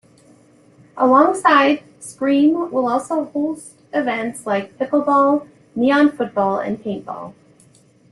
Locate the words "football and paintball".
6.17-7.35